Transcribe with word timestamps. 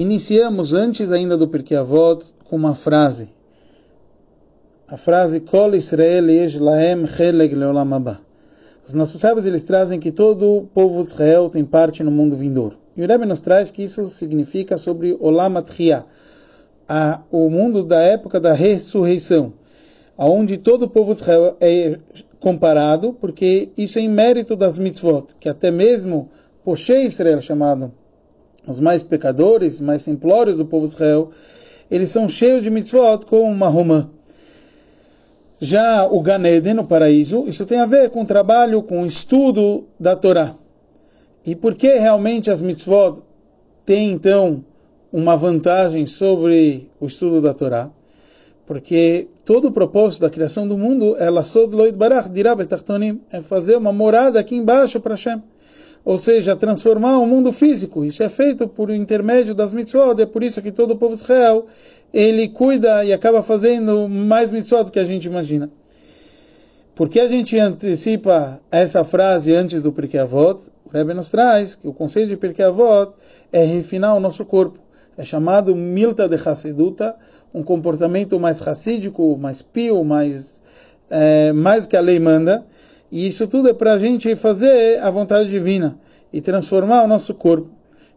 iniciamos 0.00 0.72
antes 0.72 1.10
ainda 1.10 1.36
do 1.36 1.48
Pirkei 1.48 1.76
Avot 1.76 2.24
com 2.44 2.56
uma 2.56 2.74
frase. 2.74 3.30
A 4.86 4.96
frase 4.96 5.40
Kol 5.40 5.74
Israel 5.74 6.30
yesh 6.30 6.56
laem 6.56 7.06
cheleg 7.06 7.54
leolam 7.54 7.92
haba. 7.92 8.20
Os 8.86 8.94
nossos 8.94 9.20
sábios 9.20 9.44
eles 9.44 9.64
trazem 9.64 9.98
que 9.98 10.12
todo 10.12 10.58
o 10.58 10.66
povo 10.66 11.02
de 11.02 11.08
Israel 11.08 11.50
tem 11.50 11.64
parte 11.64 12.02
no 12.02 12.10
mundo 12.10 12.36
vindouro. 12.36 12.78
E 12.96 13.02
o 13.02 13.06
Rebbe 13.06 13.26
nos 13.26 13.40
traz 13.40 13.70
que 13.70 13.82
isso 13.82 14.06
significa 14.06 14.78
sobre 14.78 15.16
Olam 15.20 15.58
Atchiyah, 15.58 16.06
o 17.30 17.50
mundo 17.50 17.84
da 17.84 18.00
época 18.00 18.40
da 18.40 18.52
ressurreição, 18.52 19.52
aonde 20.16 20.56
todo 20.56 20.84
o 20.84 20.88
povo 20.88 21.12
de 21.12 21.20
Israel 21.20 21.56
é 21.60 21.98
comparado, 22.40 23.12
porque 23.12 23.70
isso 23.76 23.98
é 23.98 24.02
em 24.02 24.08
mérito 24.08 24.56
das 24.56 24.78
mitzvot, 24.78 25.34
que 25.38 25.48
até 25.48 25.70
mesmo 25.70 26.30
Poshé 26.64 27.04
Israel, 27.04 27.40
chamado 27.40 27.92
os 28.68 28.78
mais 28.78 29.02
pecadores, 29.02 29.80
mais 29.80 30.02
simplórios 30.02 30.56
do 30.56 30.66
povo 30.66 30.86
de 30.86 30.92
Israel, 30.92 31.30
eles 31.90 32.10
são 32.10 32.28
cheios 32.28 32.62
de 32.62 32.70
mitzvot 32.70 33.24
como 33.26 33.50
uma 33.50 33.68
romã. 33.68 34.10
Já 35.58 36.06
o 36.06 36.20
Ganeden, 36.20 36.74
no 36.74 36.86
paraíso, 36.86 37.44
isso 37.48 37.66
tem 37.66 37.80
a 37.80 37.86
ver 37.86 38.10
com 38.10 38.22
o 38.22 38.26
trabalho, 38.26 38.82
com 38.82 39.02
o 39.02 39.06
estudo 39.06 39.86
da 39.98 40.14
Torá. 40.14 40.54
E 41.44 41.56
por 41.56 41.74
que 41.74 41.88
realmente 41.94 42.50
as 42.50 42.60
mitzvot 42.60 43.22
têm, 43.84 44.12
então, 44.12 44.62
uma 45.10 45.34
vantagem 45.34 46.06
sobre 46.06 46.88
o 47.00 47.06
estudo 47.06 47.40
da 47.40 47.54
Torá? 47.54 47.90
Porque 48.66 49.28
todo 49.46 49.68
o 49.68 49.72
propósito 49.72 50.20
da 50.20 50.30
criação 50.30 50.68
do 50.68 50.76
mundo 50.76 51.16
é 51.18 51.28
é 53.32 53.40
fazer 53.40 53.76
uma 53.76 53.92
morada 53.94 54.38
aqui 54.38 54.54
embaixo 54.54 55.00
para 55.00 55.14
Hashem 55.14 55.42
ou 56.08 56.16
seja, 56.16 56.56
transformar 56.56 57.18
o 57.18 57.26
mundo 57.26 57.52
físico. 57.52 58.02
Isso 58.02 58.22
é 58.22 58.30
feito 58.30 58.66
por 58.66 58.88
intermédio 58.88 59.54
das 59.54 59.74
mitzvot, 59.74 60.18
é 60.18 60.24
por 60.24 60.42
isso 60.42 60.62
que 60.62 60.72
todo 60.72 60.92
o 60.92 60.96
povo 60.96 61.12
Israel, 61.12 61.66
ele 62.14 62.48
cuida 62.48 63.04
e 63.04 63.12
acaba 63.12 63.42
fazendo 63.42 64.08
mais 64.08 64.50
mitzvot 64.50 64.84
do 64.84 64.90
que 64.90 64.98
a 64.98 65.04
gente 65.04 65.26
imagina. 65.26 65.70
Por 66.94 67.10
que 67.10 67.20
a 67.20 67.28
gente 67.28 67.58
antecipa 67.58 68.58
essa 68.70 69.04
frase 69.04 69.54
antes 69.54 69.82
do 69.82 69.92
Pirkei 69.92 70.18
Avot? 70.18 70.62
O 70.86 70.88
Rebbe 70.88 71.12
nos 71.12 71.28
traz 71.28 71.74
que 71.74 71.86
o 71.86 71.92
conceito 71.92 72.30
de 72.30 72.38
Pirkei 72.38 72.64
Avot 72.64 73.12
é 73.52 73.62
refinar 73.62 74.16
o 74.16 74.20
nosso 74.20 74.46
corpo. 74.46 74.78
É 75.14 75.22
chamado 75.22 75.76
Milta 75.76 76.26
de 76.26 76.36
Hassiduta, 76.36 77.16
um 77.52 77.62
comportamento 77.62 78.40
mais 78.40 78.60
racídico, 78.60 79.36
mais 79.36 79.60
pio, 79.60 80.02
mais, 80.02 80.62
é, 81.10 81.52
mais 81.52 81.84
que 81.84 81.98
a 81.98 82.00
lei 82.00 82.18
manda. 82.18 82.64
E 83.10 83.26
isso 83.26 83.46
tudo 83.46 83.68
é 83.68 83.72
para 83.72 83.94
a 83.94 83.98
gente 83.98 84.34
fazer 84.36 85.00
a 85.00 85.10
vontade 85.10 85.48
divina 85.48 85.98
e 86.32 86.40
transformar 86.40 87.04
o 87.04 87.08
nosso 87.08 87.34
corpo. 87.34 87.70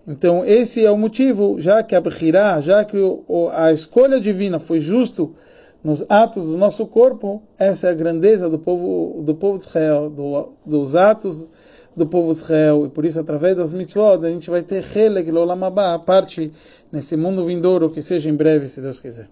Então, 0.07 0.43
esse 0.43 0.83
é 0.83 0.91
o 0.91 0.97
motivo, 0.97 1.55
já 1.59 1.83
que 1.83 1.95
a 1.95 2.01
Bechirá, 2.01 2.59
já 2.59 2.83
que 2.83 2.97
a 3.53 3.71
escolha 3.71 4.19
divina 4.19 4.59
foi 4.59 4.79
justo 4.79 5.33
nos 5.83 6.03
atos 6.09 6.47
do 6.47 6.57
nosso 6.57 6.85
corpo, 6.87 7.41
essa 7.57 7.87
é 7.87 7.91
a 7.91 7.95
grandeza 7.95 8.49
do 8.49 8.59
povo, 8.59 9.21
do 9.23 9.35
povo 9.35 9.57
de 9.57 9.65
Israel, 9.65 10.09
do, 10.09 10.49
dos 10.65 10.95
atos 10.95 11.51
do 11.95 12.05
povo 12.05 12.33
de 12.33 12.41
Israel. 12.41 12.85
E 12.85 12.89
por 12.89 13.05
isso, 13.05 13.19
através 13.19 13.55
das 13.55 13.73
mitzvot, 13.73 14.25
a 14.25 14.29
gente 14.29 14.49
vai 14.49 14.63
ter 14.63 14.83
Heleg 14.95 15.29
Lolamabá, 15.31 15.93
a 15.93 15.99
parte 15.99 16.51
nesse 16.91 17.15
mundo 17.15 17.45
vindouro, 17.45 17.89
que 17.89 18.01
seja 18.01 18.29
em 18.29 18.35
breve, 18.35 18.67
se 18.67 18.81
Deus 18.81 18.99
quiser. 18.99 19.29